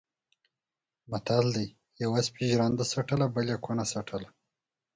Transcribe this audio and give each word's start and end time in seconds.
متل 1.11 1.45
دی: 1.55 1.67
یوه 2.03 2.19
سپي 2.27 2.43
ژرنده 2.51 2.85
څټله 2.91 3.25
بل 3.35 3.47
یې 3.53 3.57
کونه 3.65 3.83
څټله. 3.91 4.29